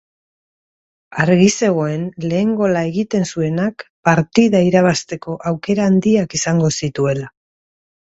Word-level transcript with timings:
Argi 1.25 1.49
zegoen 1.55 2.07
lehen 2.31 2.55
gola 2.63 2.83
egiten 2.93 3.29
zuenak 3.35 3.87
partida 4.11 4.65
irabazteko 4.73 5.39
aukera 5.55 5.89
handiak 5.93 6.39
izango 6.43 6.77
zituela. 6.83 7.35